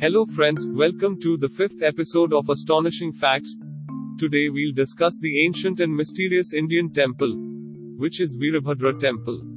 [0.00, 3.54] Hello friends, welcome to the fifth episode of Astonishing Facts.
[4.18, 7.36] Today we'll discuss the ancient and mysterious Indian temple,
[7.98, 9.49] which is Virabhadra Temple.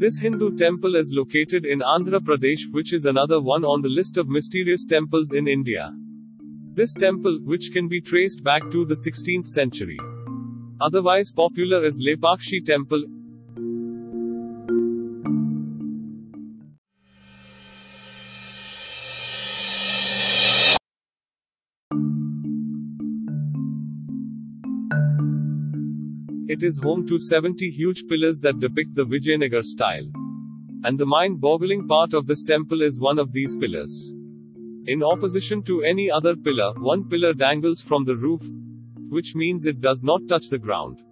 [0.00, 4.16] This Hindu temple is located in Andhra Pradesh, which is another one on the list
[4.16, 5.92] of mysterious temples in India.
[6.74, 9.98] This temple, which can be traced back to the 16th century,
[10.80, 13.06] otherwise popular as Lepakshi Temple,
[26.50, 30.06] It is home to 70 huge pillars that depict the Vijayanagar style.
[30.82, 34.14] And the mind boggling part of this temple is one of these pillars.
[34.86, 38.40] In opposition to any other pillar, one pillar dangles from the roof,
[39.10, 41.02] which means it does not touch the ground.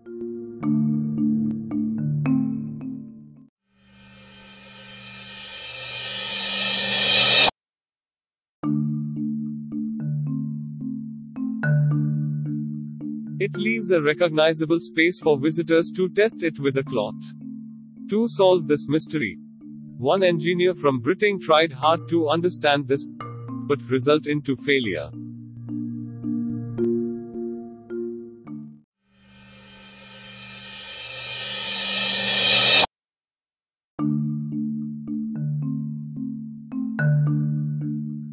[13.39, 17.21] It leaves a recognizable space for visitors to test it with a cloth.
[18.09, 19.37] To solve this mystery,
[19.99, 23.05] one engineer from Britain tried hard to understand this,
[23.69, 25.11] but result into failure.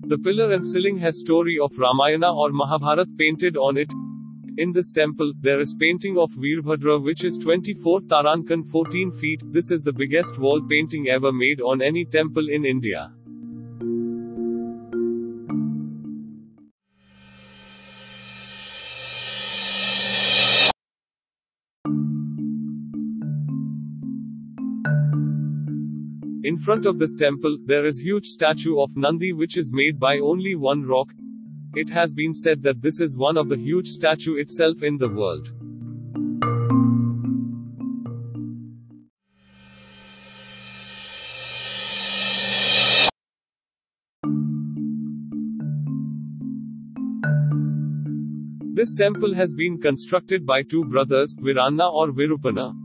[0.08, 3.92] The pillar and ceiling has story of Ramayana or Mahabharat painted on it.
[4.56, 9.42] In this temple, there is painting of Veerbhadra which is 24 Tarankan 14 feet.
[9.48, 13.12] This is the biggest wall painting ever made on any temple in India.
[26.44, 30.20] In front of this temple, there is huge statue of Nandi which is made by
[30.20, 31.10] only one rock.
[31.76, 35.10] It has been said that this is one of the huge statue itself in the
[35.10, 35.52] world.
[48.76, 52.83] This temple has been constructed by two brothers, Virana or Virupana.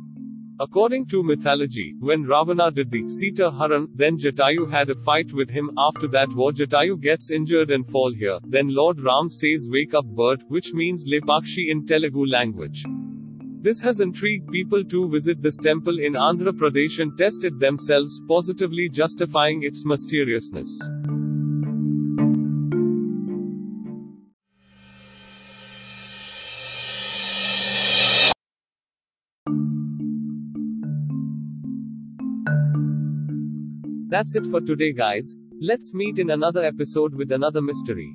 [0.60, 5.48] According to mythology, when Ravana did the Sita Haran, then Jatayu had a fight with
[5.48, 5.70] him.
[5.78, 8.40] After that war, Jatayu gets injured and fall here.
[8.42, 12.82] Then Lord Ram says, Wake up, bird, which means Lepakshi in Telugu language.
[13.60, 18.20] This has intrigued people to visit this temple in Andhra Pradesh and test it themselves,
[18.26, 20.80] positively justifying its mysteriousness.
[34.10, 35.36] That's it for today, guys.
[35.60, 38.14] Let's meet in another episode with another mystery.